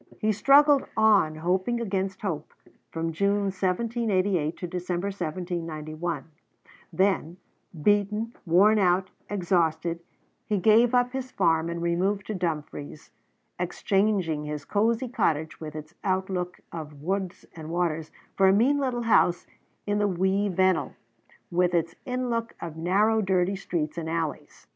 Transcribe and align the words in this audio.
He 0.17 0.31
struggled 0.31 0.87
on, 0.97 1.35
hoping 1.35 1.79
against 1.79 2.21
hope, 2.21 2.55
from 2.89 3.11
June 3.13 3.51
1788 3.53 4.57
to 4.57 4.65
December 4.67 5.09
1791; 5.09 6.25
then, 6.91 7.37
beaten, 7.83 8.33
worn 8.43 8.79
out, 8.79 9.11
exhausted, 9.29 9.99
he 10.47 10.57
gave 10.57 10.95
up 10.95 11.13
his 11.13 11.29
farm 11.29 11.69
and 11.69 11.83
removed 11.83 12.25
to 12.25 12.33
Dumfries, 12.33 13.11
exchanging 13.59 14.45
his 14.45 14.65
cozy 14.65 15.07
cottage 15.07 15.59
with 15.59 15.75
its 15.75 15.93
outlook 16.03 16.59
of 16.71 17.03
woods 17.03 17.45
and 17.55 17.69
waters 17.69 18.09
for 18.35 18.47
a 18.47 18.51
mean 18.53 18.79
little 18.79 19.03
house 19.03 19.45
in 19.85 19.99
the 19.99 20.07
Wee 20.07 20.49
Vennel, 20.49 20.95
with 21.51 21.75
its 21.75 21.93
inlook 22.07 22.55
of 22.59 22.75
narrow 22.75 23.21
dirty 23.21 23.55
streets 23.55 23.99
and 23.99 24.09
alleys. 24.09 24.65